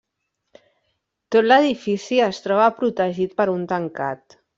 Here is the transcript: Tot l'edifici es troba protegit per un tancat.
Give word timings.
Tot 1.35 1.47
l'edifici 1.49 2.19
es 2.29 2.39
troba 2.47 2.71
protegit 2.79 3.37
per 3.43 3.47
un 3.57 3.69
tancat. 3.75 4.39